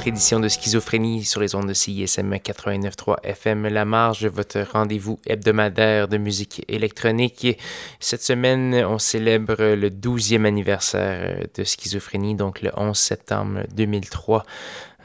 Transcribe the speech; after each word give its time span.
autre 0.00 0.08
édition 0.08 0.40
de 0.40 0.48
Schizophrénie 0.48 1.26
sur 1.26 1.42
les 1.42 1.54
ondes 1.54 1.68
de 1.68 1.74
CISM 1.74 2.32
89.3 2.32 3.16
FM 3.22 3.68
La 3.68 3.84
Marge, 3.84 4.24
votre 4.24 4.60
rendez-vous 4.72 5.18
hebdomadaire 5.26 6.08
de 6.08 6.16
musique 6.16 6.64
électronique. 6.68 7.58
Cette 7.98 8.22
semaine, 8.22 8.74
on 8.88 8.98
célèbre 8.98 9.56
le 9.74 9.90
12e 9.90 10.46
anniversaire 10.46 11.44
de 11.54 11.64
Schizophrénie, 11.64 12.34
donc 12.34 12.62
le 12.62 12.70
11 12.78 12.96
septembre 12.96 13.60
2003. 13.74 14.46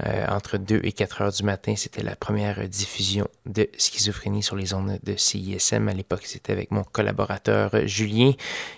Euh, 0.03 0.25
entre 0.27 0.57
2 0.57 0.81
et 0.83 0.91
4 0.91 1.21
heures 1.21 1.31
du 1.31 1.43
matin. 1.43 1.73
C'était 1.77 2.03
la 2.03 2.17
première 2.17 2.67
diffusion 2.67 3.29
de 3.45 3.69
Schizophrénie 3.77 4.43
sur 4.43 4.57
les 4.57 4.73
ondes 4.73 4.99
de 5.01 5.15
CISM. 5.15 5.87
À 5.87 5.93
l'époque, 5.93 6.23
c'était 6.25 6.51
avec 6.51 6.71
mon 6.71 6.83
collaborateur 6.83 7.71
Julien. 7.85 8.33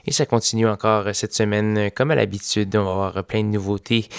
Et 0.06 0.12
ça 0.12 0.28
continue 0.28 0.68
encore 0.68 1.06
cette 1.14 1.34
semaine. 1.34 1.90
Comme 1.96 2.12
à 2.12 2.16
l'habitude, 2.16 2.76
on 2.76 2.84
va 2.84 2.92
avoir 2.92 3.24
plein 3.24 3.42
de 3.42 3.48
nouveautés. 3.48 4.10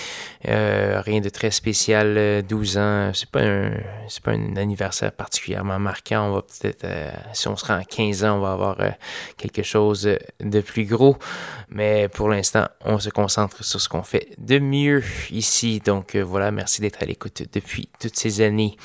Euh, 0.48 1.00
rien 1.04 1.20
de 1.20 1.28
très 1.28 1.52
spécial. 1.52 2.42
12 2.42 2.78
ans, 2.78 3.12
c'est 3.14 3.30
pas 3.30 3.42
un, 3.42 3.70
c'est 4.08 4.22
pas 4.22 4.32
un 4.32 4.56
anniversaire 4.56 5.12
particulièrement 5.12 5.78
marquant. 5.78 6.30
On 6.30 6.34
va 6.34 6.42
peut-être, 6.42 6.84
euh, 6.84 7.12
si 7.32 7.46
on 7.46 7.56
se 7.56 7.64
rend 7.64 7.74
à 7.74 7.84
15 7.84 8.24
ans, 8.24 8.38
on 8.38 8.40
va 8.40 8.52
avoir 8.52 8.76
quelque 9.36 9.62
chose 9.62 10.10
de 10.40 10.60
plus 10.60 10.84
gros. 10.84 11.16
Mais 11.68 12.08
pour 12.08 12.28
l'instant, 12.28 12.66
on 12.84 12.98
se 12.98 13.10
concentre 13.10 13.62
sur 13.62 13.80
ce 13.80 13.88
qu'on 13.88 14.02
fait 14.02 14.30
de 14.38 14.58
mieux 14.58 15.04
ici. 15.30 15.80
Donc 15.84 16.16
voilà, 16.16 16.50
merci 16.50 16.80
d'être 16.80 16.87
à 17.00 17.04
l'écoute 17.04 17.42
depuis 17.52 17.88
toutes 18.00 18.16
ces 18.16 18.40
années. 18.40 18.76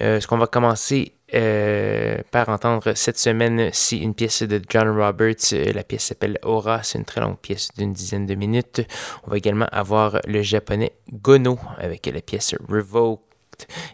Euh, 0.00 0.20
ce 0.20 0.26
qu'on 0.26 0.38
va 0.38 0.46
commencer 0.46 1.12
euh, 1.34 2.18
par 2.30 2.48
entendre 2.48 2.92
cette 2.94 3.18
semaine, 3.18 3.70
c'est 3.72 3.98
une 3.98 4.14
pièce 4.14 4.42
de 4.42 4.60
John 4.68 4.88
Roberts. 4.88 5.52
Euh, 5.52 5.72
la 5.72 5.82
pièce 5.82 6.04
s'appelle 6.04 6.38
Aura. 6.42 6.82
C'est 6.82 6.98
une 6.98 7.04
très 7.04 7.20
longue 7.20 7.38
pièce 7.38 7.68
d'une 7.76 7.92
dizaine 7.92 8.26
de 8.26 8.34
minutes. 8.34 8.82
On 9.24 9.30
va 9.30 9.36
également 9.36 9.68
avoir 9.72 10.20
le 10.26 10.42
japonais 10.42 10.92
Gono 11.12 11.58
avec 11.78 12.06
la 12.06 12.20
pièce 12.20 12.54
Revoked. 12.68 13.20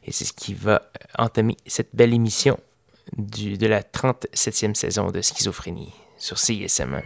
Et 0.05 0.13
c'est 0.13 0.25
ce 0.25 0.33
qui 0.33 0.55
va 0.55 0.83
entamer 1.19 1.57
cette 1.67 1.95
belle 1.95 2.13
émission 2.13 2.59
de 3.17 3.67
la 3.67 3.83
37e 3.83 4.75
saison 4.75 5.11
de 5.11 5.21
Schizophrénie 5.21 5.93
sur 6.19 6.39
CISM. 6.39 7.01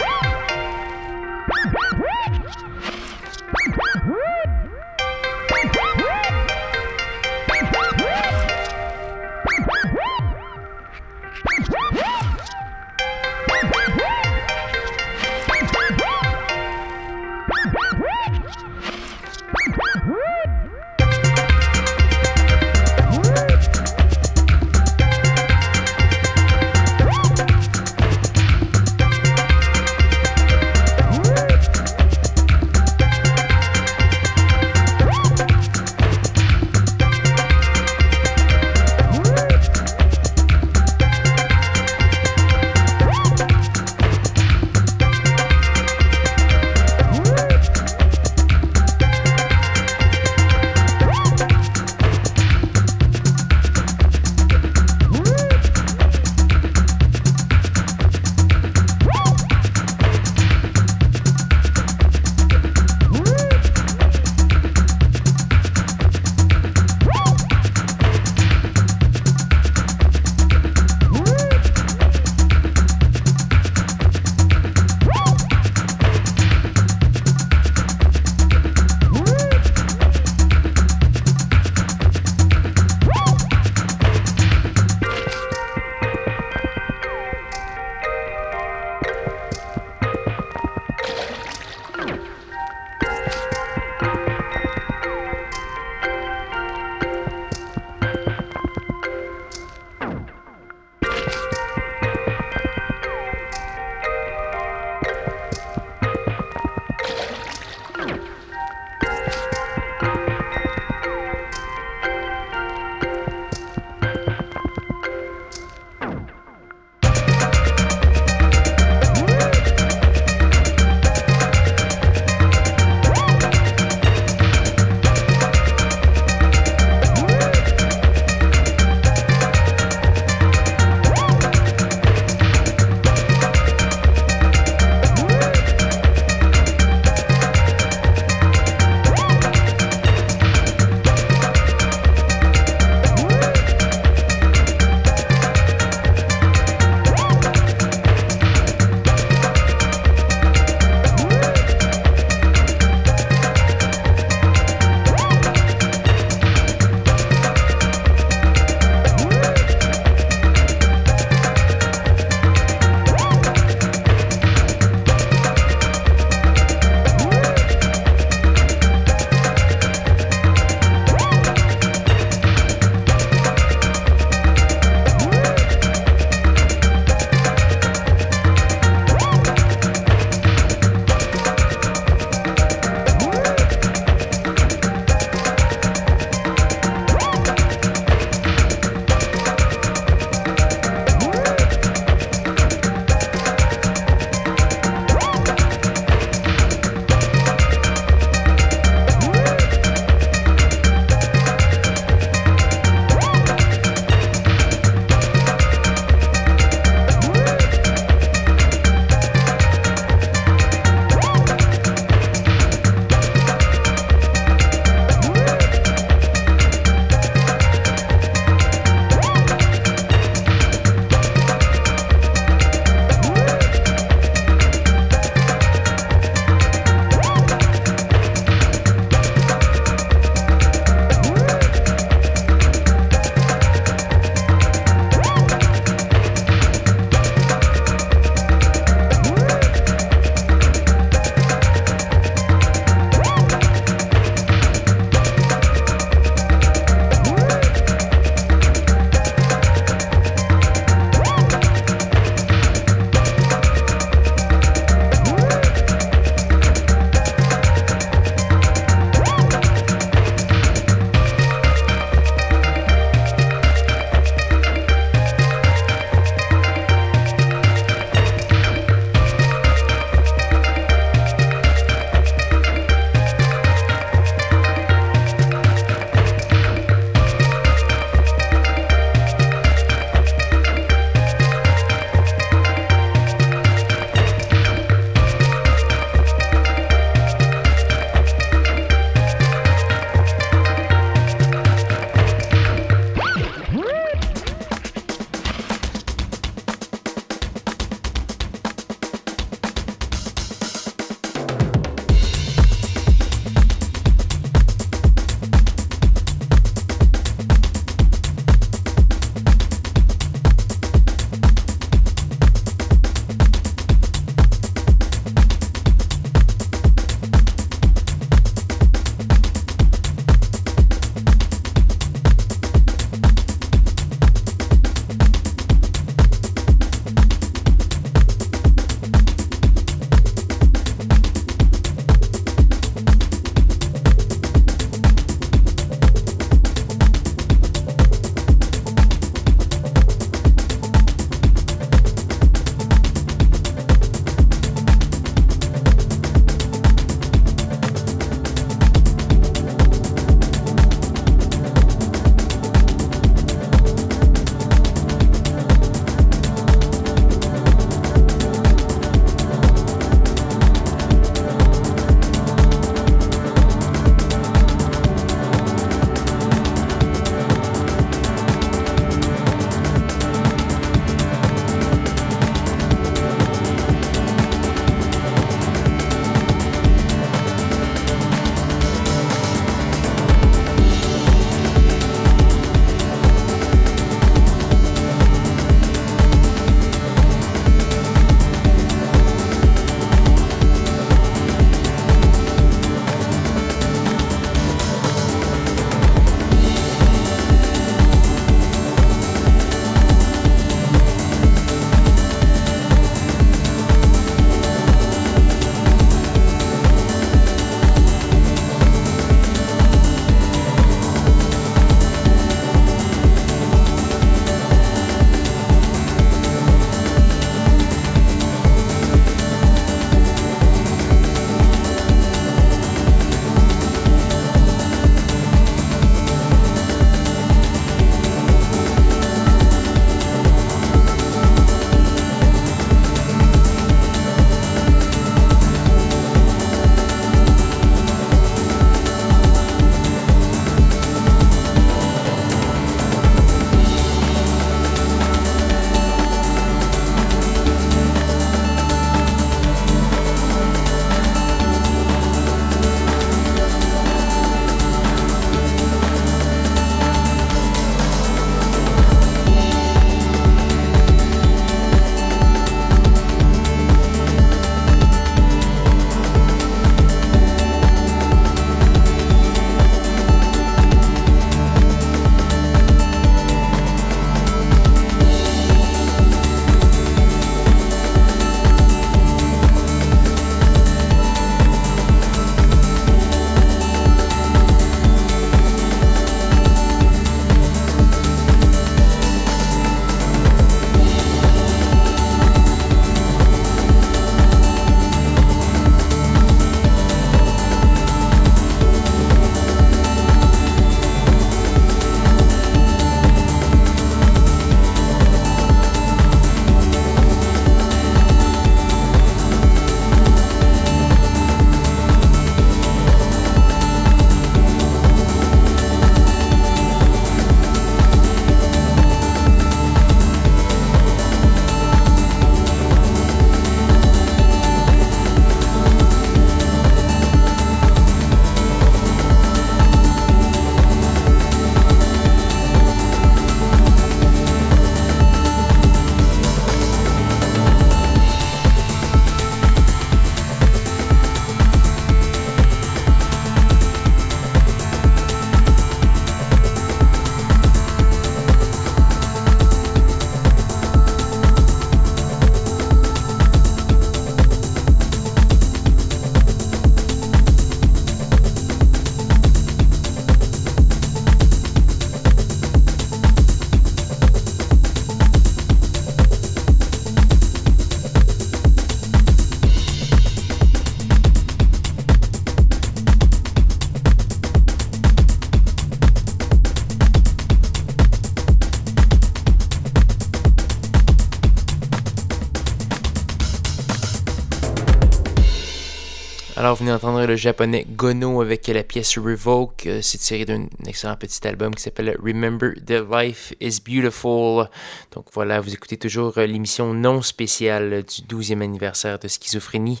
Le 587.26 587.36
japonais 587.36 587.86
Gono 587.86 588.40
avec 588.40 588.66
la 588.68 588.82
pièce 588.82 589.18
Revoke. 589.18 589.84
Euh, 589.86 590.00
c'est 590.00 590.16
tiré 590.16 590.46
d'un 590.46 590.66
excellent 590.86 591.16
petit 591.16 591.46
album 591.46 591.74
qui 591.74 591.82
s'appelle 591.82 592.16
Remember 592.22 592.72
the 592.86 593.02
Life 593.12 593.52
is 593.60 593.80
Beautiful. 593.86 594.68
Donc 595.12 595.26
voilà, 595.34 595.60
vous 595.60 595.74
écoutez 595.74 595.98
toujours 595.98 596.38
euh, 596.38 596.46
l'émission 596.46 596.94
non 596.94 597.20
spéciale 597.20 598.04
du 598.04 598.22
12e 598.22 598.62
anniversaire 598.62 599.18
de 599.18 599.28
Schizophrénie. 599.28 600.00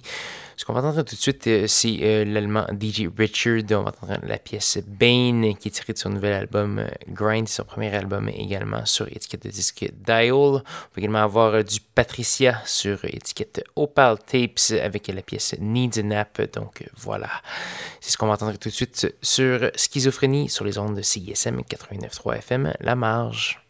Ce 0.60 0.66
qu'on 0.66 0.74
va 0.74 0.80
entendre 0.80 1.04
tout 1.04 1.14
de 1.14 1.20
suite, 1.20 1.46
euh, 1.46 1.66
c'est 1.66 2.00
euh, 2.02 2.22
l'allemand 2.26 2.66
DJ 2.78 3.08
Richard. 3.16 3.62
On 3.70 3.82
va 3.82 3.92
entendre 4.02 4.18
la 4.26 4.36
pièce 4.36 4.76
Bane 4.86 5.56
qui 5.56 5.68
est 5.68 5.70
tirée 5.70 5.94
de 5.94 5.98
son 5.98 6.10
nouvel 6.10 6.34
album 6.34 6.80
euh, 6.80 6.88
Grind, 7.08 7.48
son 7.48 7.64
premier 7.64 7.94
album 7.94 8.28
également 8.28 8.84
sur 8.84 9.08
étiquette 9.08 9.44
de 9.46 9.48
disque 9.48 9.90
Dial. 10.04 10.32
On 10.34 10.52
va 10.58 10.62
également 10.98 11.22
avoir 11.22 11.64
du 11.64 11.80
Patricia 11.80 12.60
sur 12.66 13.02
étiquette 13.06 13.64
Opal 13.74 14.18
Tapes 14.18 14.78
avec 14.82 15.08
la 15.08 15.22
pièce 15.22 15.54
Needs 15.58 15.98
a 15.98 16.02
Nap. 16.02 16.42
Donc 16.52 16.84
voilà, 16.94 17.30
c'est 18.02 18.10
ce 18.10 18.18
qu'on 18.18 18.26
va 18.26 18.34
entendre 18.34 18.58
tout 18.58 18.68
de 18.68 18.74
suite 18.74 19.16
sur 19.22 19.70
Schizophrénie 19.74 20.50
sur 20.50 20.66
les 20.66 20.76
ondes 20.76 20.94
de 20.94 21.00
CISM 21.00 21.62
89.3 21.62 22.36
FM, 22.36 22.74
La 22.80 22.96
Marge. 22.96 23.64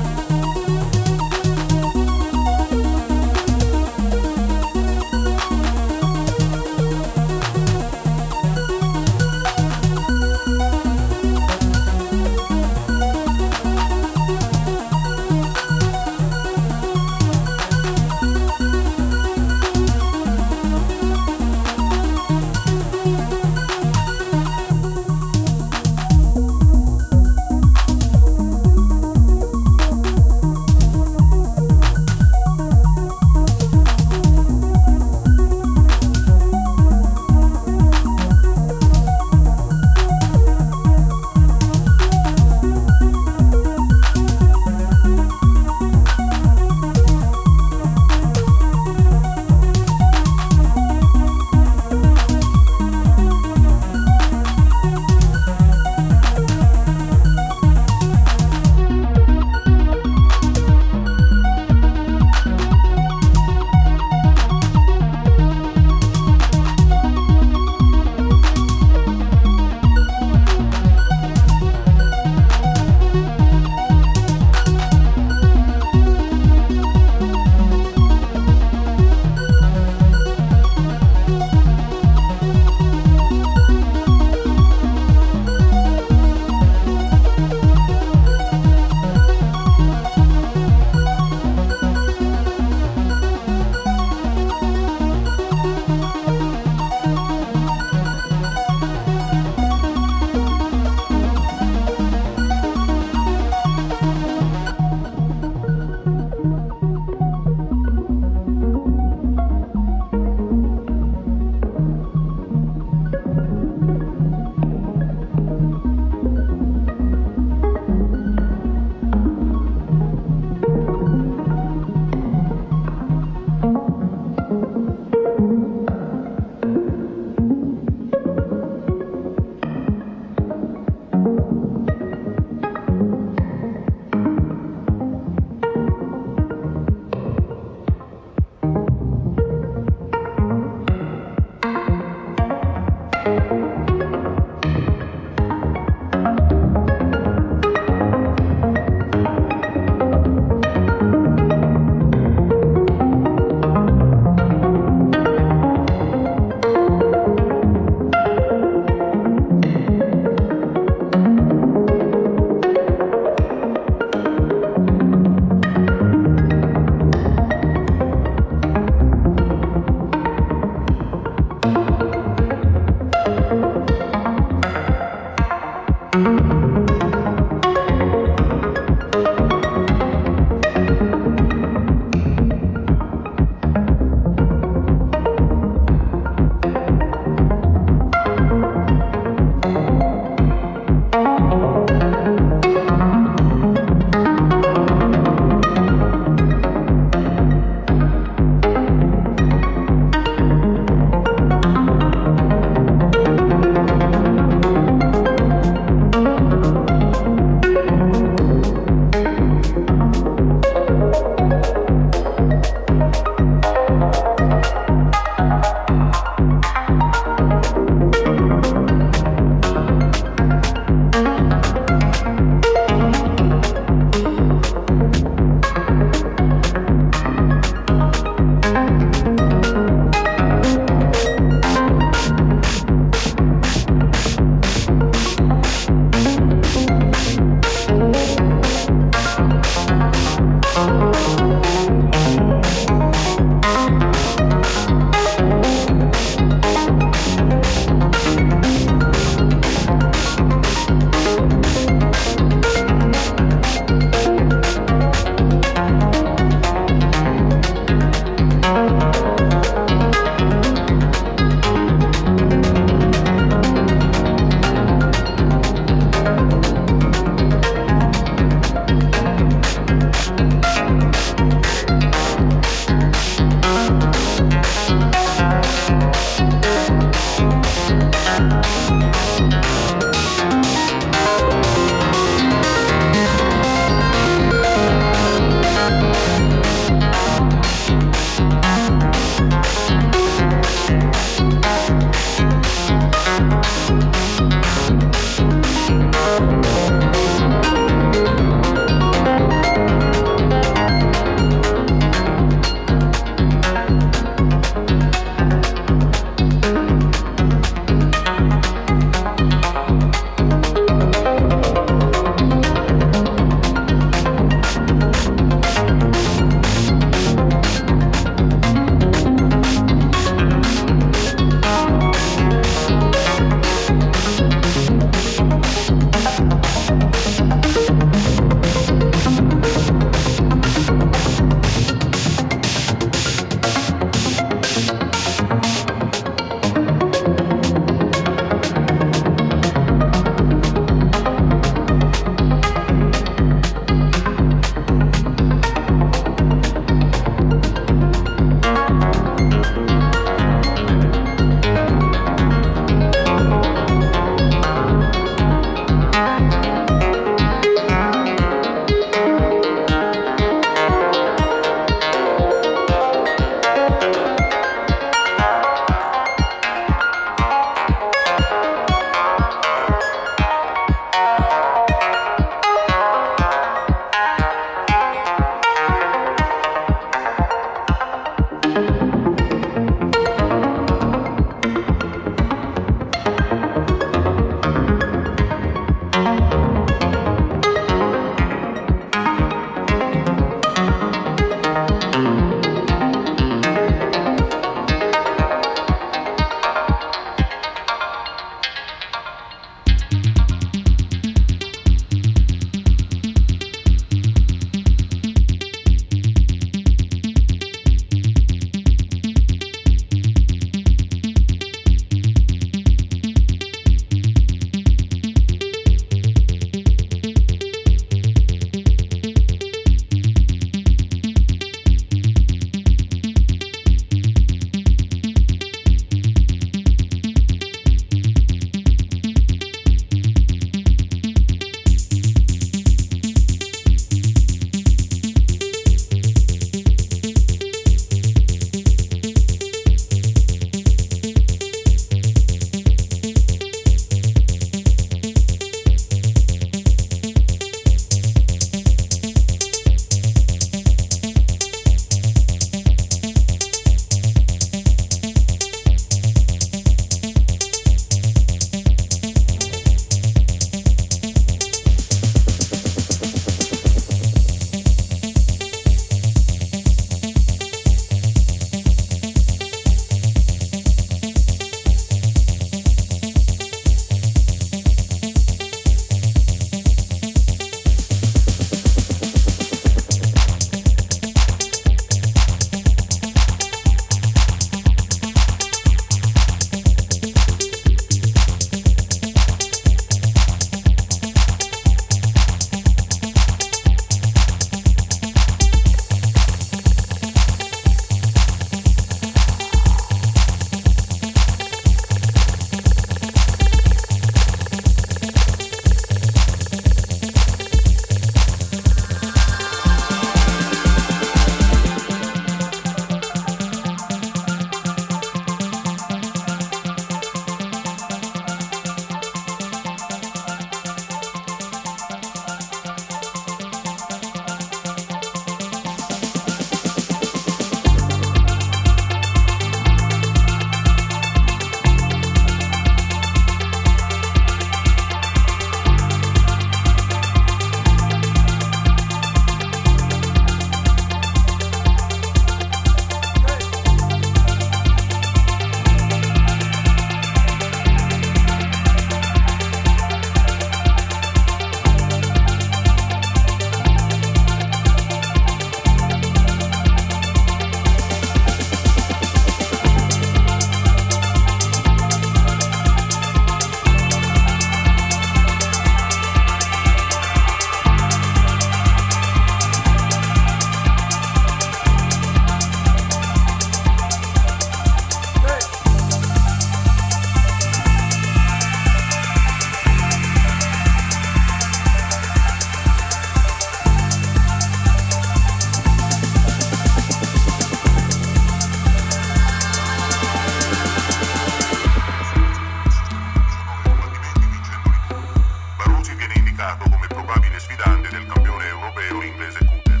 sfidante 597.74 598.08
del 598.08 598.26
campione 598.26 598.66
europeo 598.68 599.22
inglese 599.22 599.58
Cooper. 599.64 600.00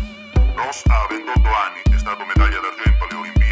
Ross 0.54 0.82
ha 0.86 1.06
28 1.08 1.48
anni, 1.48 1.80
è 1.92 1.98
stato 1.98 2.24
medaglia 2.24 2.60
d'argento 2.60 3.04
alle 3.04 3.14
Olimpiadi. 3.14 3.43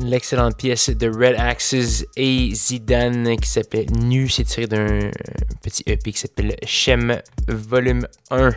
L'excellente 0.00 0.56
pièce 0.56 0.90
de 0.90 1.08
Red 1.08 1.36
Axes 1.38 2.04
et 2.16 2.50
Zidane 2.54 3.36
qui 3.36 3.48
s'appelle 3.48 3.86
Nu. 3.98 4.28
C'est 4.28 4.44
tiré 4.44 4.66
d'un 4.66 5.10
petit 5.62 5.82
EP 5.86 6.12
qui 6.12 6.18
s'appelle 6.18 6.56
Shem 6.64 7.20
Volume 7.48 8.06
1. 8.30 8.50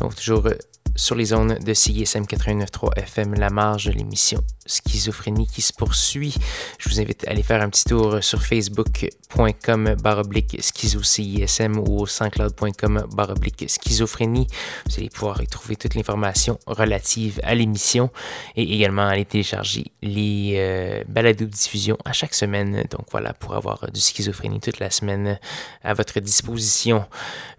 Donc, 0.00 0.14
toujours 0.14 0.48
sur 0.96 1.16
les 1.16 1.26
zones 1.26 1.58
de 1.58 1.74
CISM 1.74 2.24
89.3 2.24 2.98
FM, 2.98 3.34
la 3.34 3.50
marge 3.50 3.86
de 3.86 3.92
l'émission 3.92 4.40
Schizophrénie 4.66 5.46
qui 5.46 5.60
se 5.60 5.72
poursuit. 5.72 6.34
Je 6.78 6.88
vous 6.88 7.00
invite 7.00 7.26
à 7.26 7.30
aller 7.30 7.42
faire 7.42 7.60
un 7.60 7.68
petit 7.68 7.84
tour 7.84 8.22
sur 8.22 8.42
facebook.com 8.42 9.94
baroblique 10.02 10.56
schizo-CISM 10.60 11.78
ou 11.78 12.06
sanscloud.com 12.06 13.06
baroblique 13.14 13.66
schizophrénie. 13.68 14.46
Vous 14.86 14.98
allez 14.98 15.10
pouvoir 15.10 15.42
y 15.42 15.46
trouver 15.46 15.76
toute 15.76 15.94
l'information 15.94 16.58
relative 16.66 17.40
à 17.42 17.54
l'émission 17.54 18.10
et 18.56 18.62
également 18.62 19.06
aller 19.06 19.24
télécharger 19.24 19.92
les 20.00 20.54
euh, 20.56 21.04
de 21.04 21.44
diffusion 21.44 21.98
à 22.04 22.12
chaque 22.12 22.34
semaine. 22.34 22.84
Donc 22.90 23.06
voilà, 23.10 23.34
pour 23.34 23.54
avoir 23.54 23.90
du 23.92 24.00
schizophrénie 24.00 24.60
toute 24.60 24.78
la 24.78 24.90
semaine 24.90 25.38
à 25.82 25.94
votre 25.94 26.20
disposition. 26.20 27.04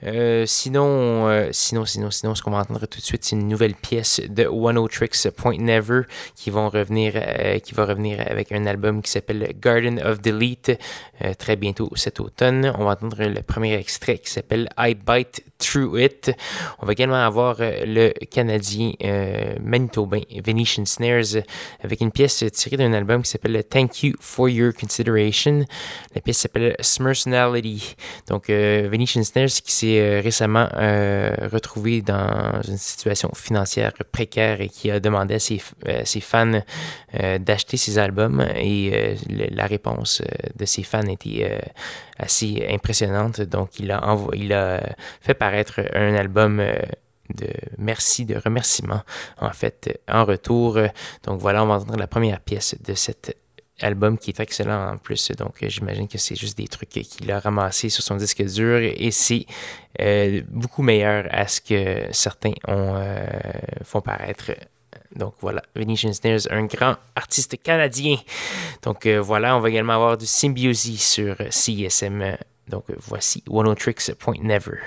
Euh, 0.03 0.45
sinon, 0.45 1.27
euh, 1.27 1.49
sinon, 1.51 1.85
sinon, 1.85 2.09
sinon, 2.09 2.35
ce 2.35 2.41
qu'on 2.41 2.51
va 2.51 2.59
entendre 2.59 2.85
tout 2.87 2.99
de 2.99 3.05
suite, 3.05 3.24
une 3.31 3.47
nouvelle 3.47 3.75
pièce 3.75 4.21
de 4.27 4.45
One 4.45 4.87
Tricks 4.89 5.29
Point 5.35 5.57
Never 5.59 6.01
qui 6.35 6.49
vont 6.49 6.69
revenir, 6.69 7.13
euh, 7.15 7.59
qui 7.59 7.73
va 7.73 7.85
revenir 7.85 8.21
avec 8.25 8.51
un 8.51 8.65
album 8.65 9.01
qui 9.01 9.11
s'appelle 9.11 9.53
Garden 9.59 9.99
of 10.03 10.21
Delete 10.21 10.79
euh, 11.23 11.33
très 11.33 11.55
bientôt 11.55 11.89
cet 11.95 12.19
automne. 12.19 12.73
On 12.77 12.85
va 12.85 12.91
entendre 12.91 13.23
le 13.23 13.41
premier 13.41 13.75
extrait 13.75 14.17
qui 14.17 14.29
s'appelle 14.29 14.69
I 14.77 14.95
Bite 14.95 15.43
Through 15.57 15.99
It. 15.99 16.31
On 16.79 16.85
va 16.85 16.91
également 16.91 17.23
avoir 17.23 17.57
euh, 17.59 17.85
le 17.85 18.13
Canadien 18.25 18.91
manitobain 19.61 20.21
Venetian 20.43 20.85
Snares 20.85 21.43
avec 21.81 22.01
une 22.01 22.11
pièce 22.11 22.43
tirée 22.51 22.77
d'un 22.77 22.93
album 22.93 23.23
qui 23.23 23.29
s'appelle 23.29 23.63
Thank 23.63 24.03
You 24.03 24.13
for 24.19 24.49
Your 24.49 24.73
Consideration. 24.73 25.65
La 26.13 26.21
pièce 26.21 26.39
s'appelle 26.39 26.75
Smersonality. 26.79 27.95
Donc 28.27 28.49
Venetian 28.49 29.23
Snares 29.23 29.61
qui 29.63 29.71
s'est 29.71 30.19
récemment 30.19 30.67
retrouvé 31.51 32.01
dans 32.01 32.61
une 32.67 32.77
situation 32.77 33.14
financière 33.35 33.93
précaire 34.11 34.61
et 34.61 34.69
qui 34.69 34.91
a 34.91 34.99
demandé 34.99 35.35
à 35.35 35.39
ses, 35.39 35.61
euh, 35.87 36.03
fans 36.21 36.61
euh, 37.19 37.37
d'acheter 37.37 37.77
ses 37.77 37.97
albums 37.97 38.45
et 38.55 38.91
euh, 38.93 39.15
la 39.29 39.65
réponse 39.65 40.21
de 40.55 40.65
ses 40.65 40.83
fans 40.83 41.07
était 41.07 41.59
assez 42.17 42.67
impressionnante. 42.69 43.41
Donc 43.41 43.79
il 43.79 43.91
a, 43.91 44.17
il 44.33 44.53
a 44.53 44.81
fait 45.21 45.33
paraître 45.33 45.81
un 45.93 46.15
album 46.15 46.57
de 46.57 47.47
merci, 47.77 48.25
de 48.25 48.35
remerciement 48.37 49.01
en 49.39 49.51
fait 49.51 49.99
en 50.07 50.25
retour. 50.25 50.79
Donc 51.23 51.39
voilà, 51.39 51.63
on 51.63 51.67
va 51.67 51.75
entendre 51.75 51.97
la 51.97 52.07
première 52.07 52.39
pièce 52.39 52.75
de 52.83 52.93
cet 52.93 53.35
album 53.81 54.17
qui 54.17 54.31
est 54.31 54.39
excellent 54.39 54.93
en 54.93 54.97
plus. 54.97 55.31
Donc, 55.31 55.55
j'imagine 55.61 56.07
que 56.07 56.17
c'est 56.17 56.35
juste 56.35 56.57
des 56.57 56.67
trucs 56.67 56.89
qu'il 56.89 57.31
a 57.31 57.39
ramassés 57.39 57.89
sur 57.89 58.03
son 58.03 58.15
disque 58.15 58.43
dur 58.43 58.79
et 58.79 59.11
c'est 59.11 59.45
euh, 60.01 60.41
beaucoup 60.49 60.81
meilleur 60.81 61.27
à 61.31 61.47
ce 61.47 61.61
que 61.61 62.07
certains 62.11 62.53
ont, 62.67 62.95
euh, 62.95 63.25
font 63.83 64.01
paraître. 64.01 64.51
Donc 65.15 65.35
voilà, 65.39 65.61
Venetian 65.75 66.11
Snares, 66.13 66.47
un 66.49 66.65
grand 66.65 66.95
artiste 67.15 67.61
canadien. 67.61 68.17
Donc 68.81 69.05
euh, 69.05 69.21
voilà, 69.21 69.55
on 69.55 69.59
va 69.59 69.69
également 69.69 69.93
avoir 69.93 70.17
du 70.17 70.25
Symbiosis 70.25 71.11
sur 71.13 71.35
CSM. 71.49 72.37
Donc 72.67 72.85
voici 73.07 73.43
One 73.49 73.73
Tricks 73.75 74.13
Point 74.19 74.41
Never. 74.41 74.79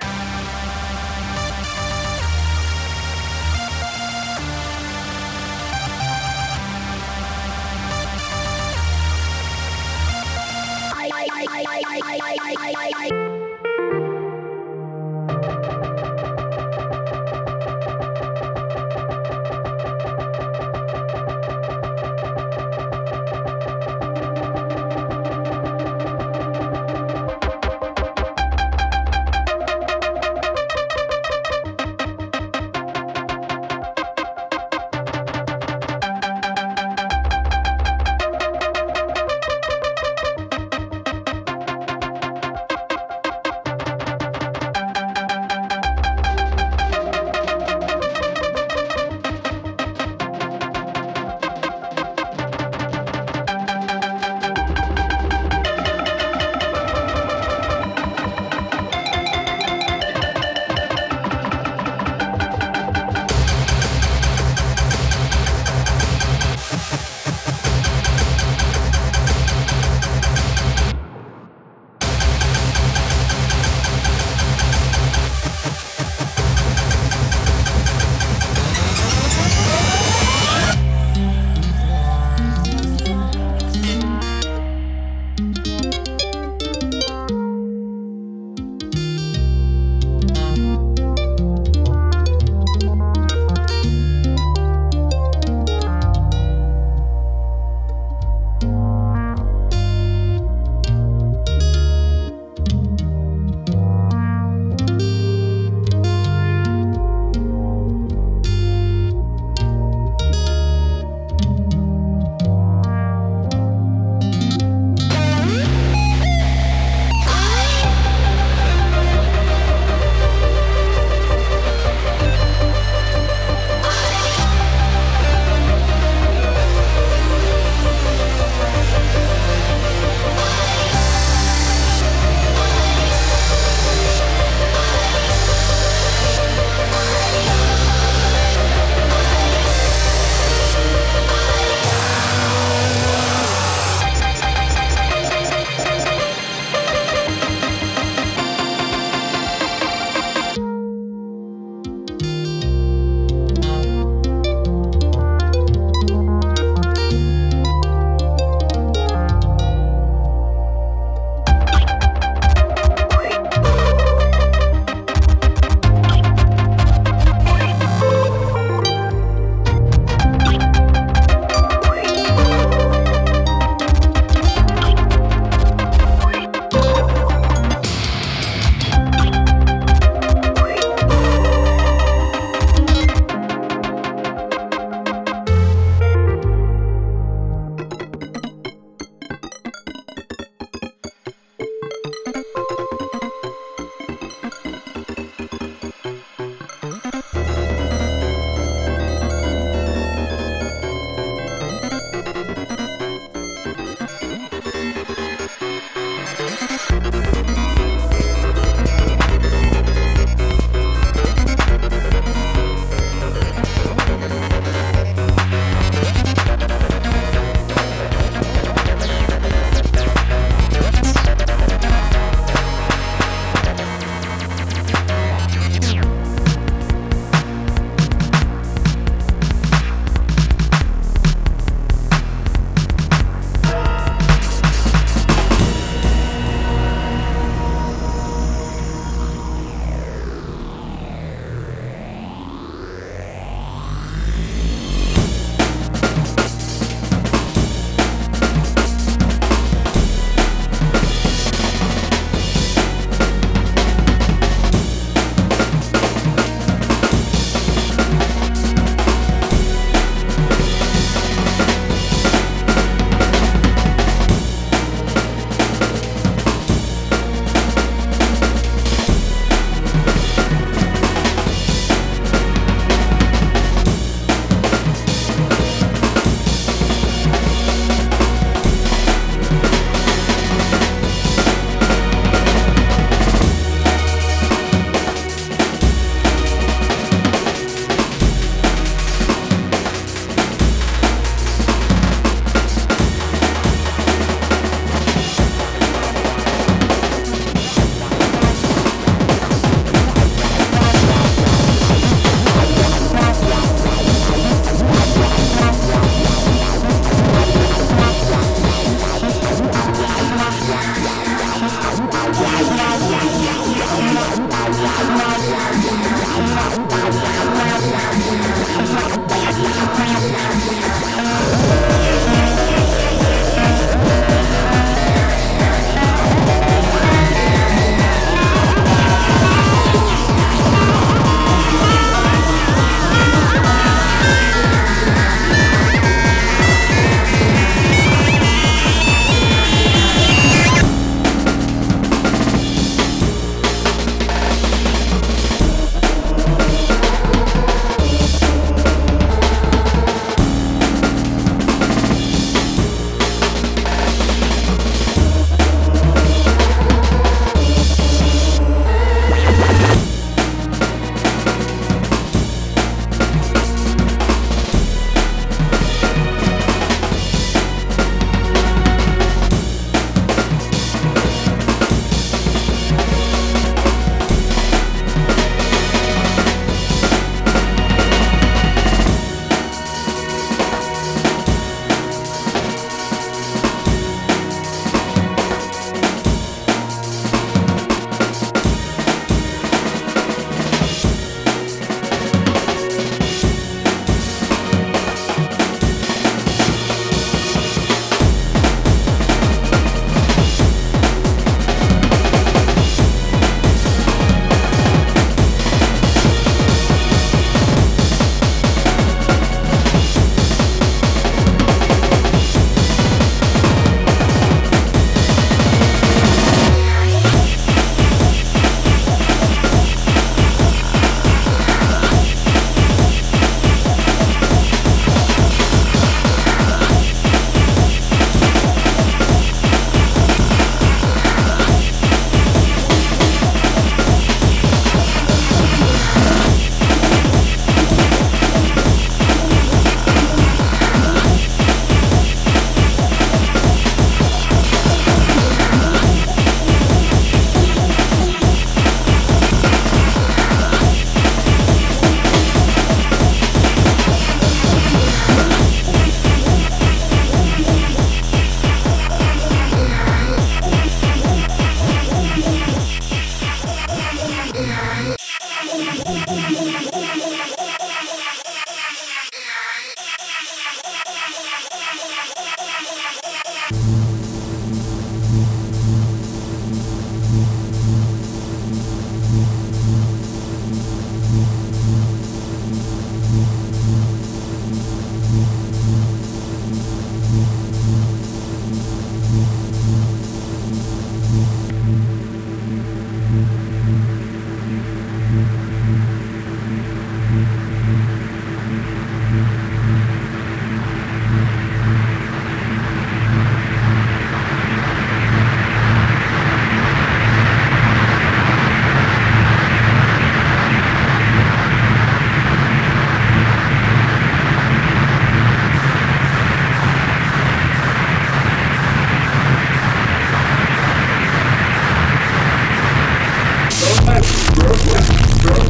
Thank 524.09 525.44
girl. 525.44 525.68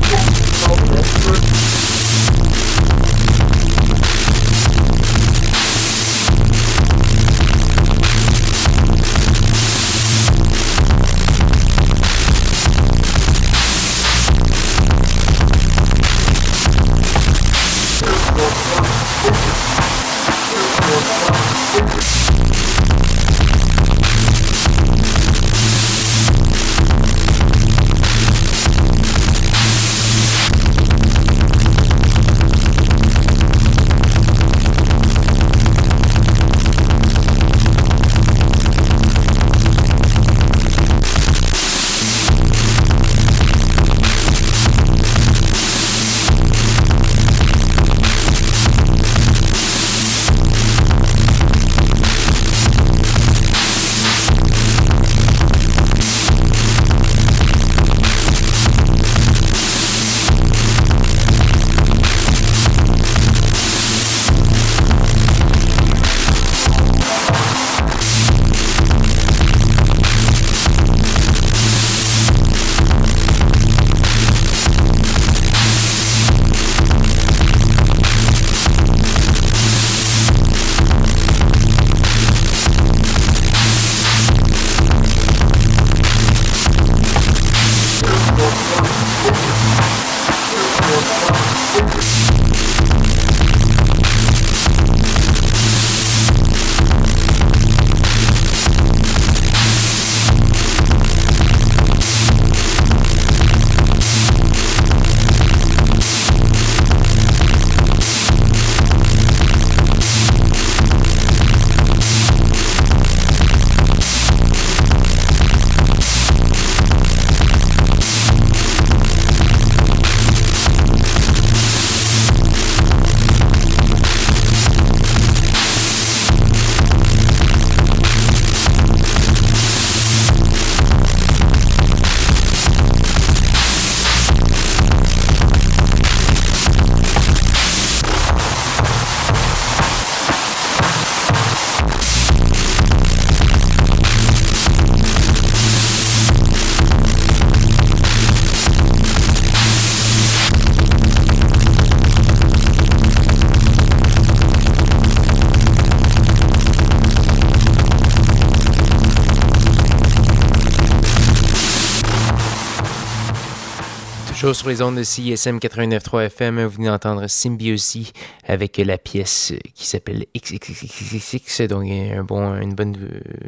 Sur 164.54 164.68
les 164.68 164.80
ondes 164.82 164.96
de 164.96 165.02
CISM 165.02 165.58
89.3 165.58 166.26
FM, 166.26 166.64
vous 166.64 166.76
venez 166.76 166.88
d'entendre 166.88 167.26
Symbiosis 167.26 168.12
avec 168.48 168.78
la 168.78 168.98
pièce 168.98 169.52
qui 169.74 169.86
s'appelle 169.86 170.26
XXXX, 170.36 171.68
donc 171.68 171.88
un 171.88 172.24
bon, 172.24 172.54
une 172.60 172.74
bonne, 172.74 172.96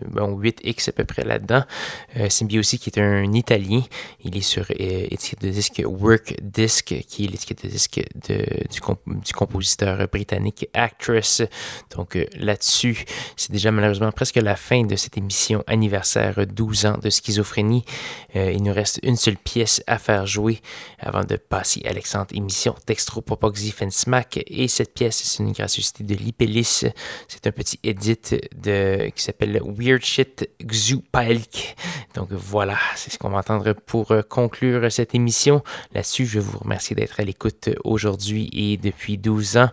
bon 0.09 0.39
8X 0.39 0.91
à 0.91 0.93
peu 0.93 1.05
près 1.05 1.25
là-dedans. 1.25 1.65
Euh, 2.17 2.29
Symbiosis 2.29 2.79
qui 2.79 2.91
est 2.91 3.01
un 3.01 3.33
Italien, 3.33 3.83
il 4.23 4.37
est 4.37 4.43
sur 4.43 4.67
euh, 4.71 5.07
étiquette 5.11 5.43
de 5.43 5.49
disque 5.49 5.83
Work 5.85 6.37
Disc, 6.43 6.95
qui 7.09 7.25
est 7.25 7.29
l'étiquette 7.29 7.65
de 7.65 7.69
disque 7.69 8.03
de, 8.29 8.45
du, 8.71 9.33
compositeur 9.33 10.07
britannique 10.09 10.69
Actress. 10.75 11.43
Donc 11.97 12.17
euh, 12.17 12.27
là-dessus, 12.37 13.05
c'est 13.37 13.53
déjà 13.53 13.71
malheureusement 13.71 14.13
presque 14.13 14.37
la 14.37 14.57
fin 14.57 14.85
de 14.85 14.97
cette 14.97 15.17
émission 15.17 15.65
anniversaire 15.67 16.47
12 16.47 16.87
ans 16.87 16.99
de 17.03 17.11
schizophrénie. 17.11 17.85
Euh, 18.37 18.53
il 18.53 18.63
nous 18.63 18.73
reste 18.73 19.01
une 19.03 19.17
seule 19.17 19.37
pièce 19.37 19.83
à 19.87 19.99
faire 19.99 20.27
jouer 20.27 20.61
avant 20.99 21.25
de 21.25 21.37
passer 21.37 21.83
à 21.87 21.93
l'excellente 21.93 22.33
émission 22.35 22.75
Textro 22.87 23.21
Popoxy 23.21 23.75
Smack. 23.91 24.41
Et 24.47 24.69
cette 24.69 24.90
pièce, 24.93 25.23
c'est 25.25 25.43
une 25.43 25.53
gracieuseté 25.53 26.05
de 26.05 26.15
Lipelis. 26.15 26.85
C'est 27.29 27.47
un 27.47 27.53
petit 27.53 27.79
edit 27.83 28.19
de, 28.57 29.11
qui 29.15 29.23
s'appelle 29.23 29.61
Weird 29.65 30.03
Shit 30.03 30.49
Xupalik. 30.63 31.77
Donc 32.15 32.33
voilà, 32.33 32.77
c'est 32.97 33.11
ce 33.13 33.19
qu'on 33.19 33.31
va 33.31 33.39
entendre 33.39 33.73
pour 33.73 34.13
euh, 34.13 34.23
conclure 34.23 34.91
cette 34.91 35.15
émission. 35.15 35.63
Là-dessus, 35.95 36.27
je 36.27 36.41
vous 36.41 36.59
remercie 36.59 36.95
d'être 36.95 37.21
à 37.21 37.25
l'écoute 37.25 37.71
aujourd'hui 37.85 38.51
et 38.53 38.77
depuis 38.77 39.19
12 39.19 39.57
ans. 39.57 39.71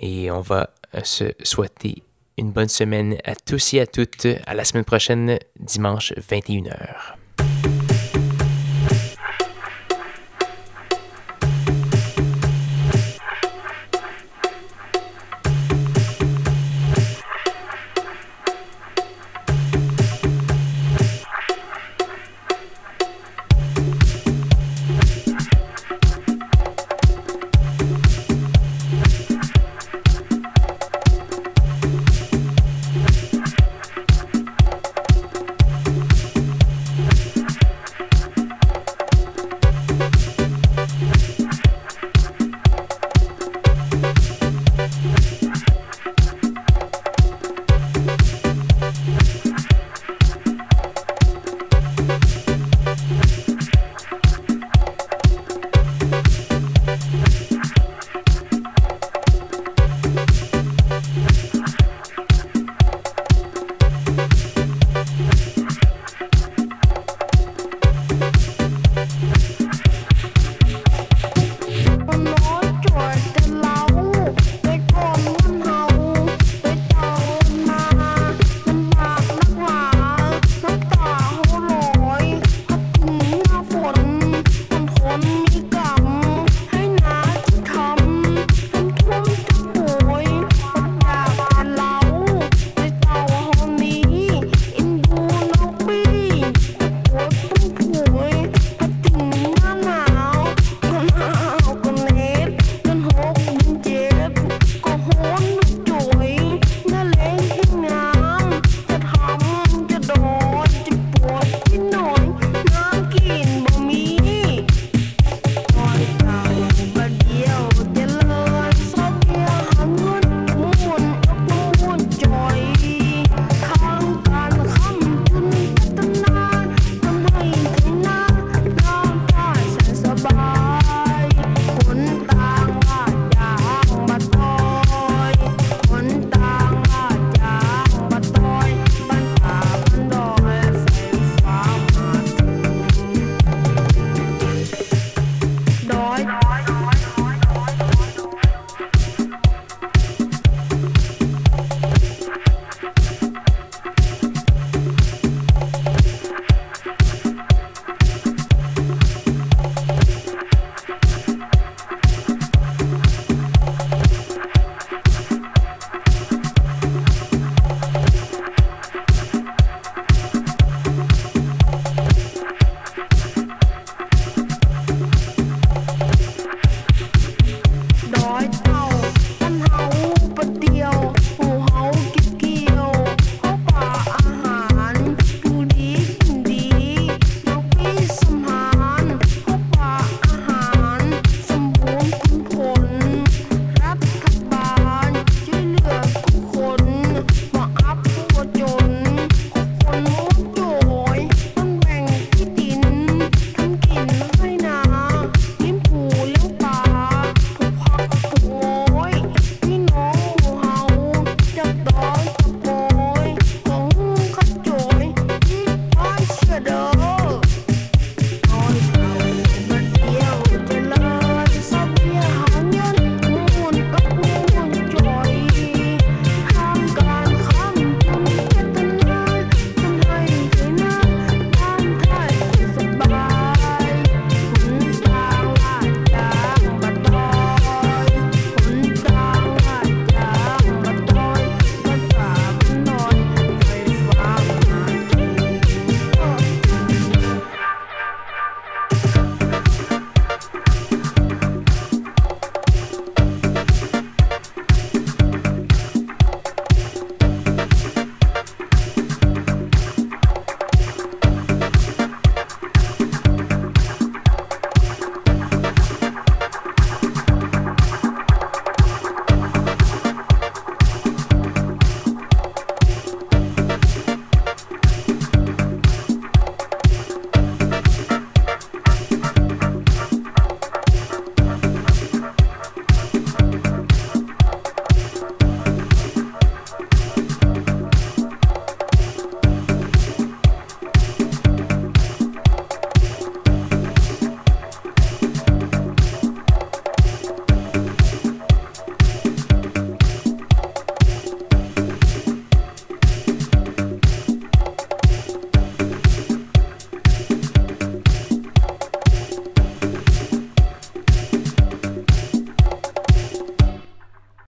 Et 0.00 0.30
on 0.30 0.40
va 0.40 0.70
euh, 0.94 1.00
se 1.04 1.24
souhaiter 1.42 2.02
une 2.36 2.52
bonne 2.52 2.68
semaine 2.68 3.18
à 3.24 3.34
tous 3.34 3.74
et 3.74 3.80
à 3.80 3.86
toutes. 3.86 4.26
À 4.46 4.54
la 4.54 4.64
semaine 4.64 4.84
prochaine, 4.84 5.38
dimanche 5.58 6.12
21h. 6.12 7.89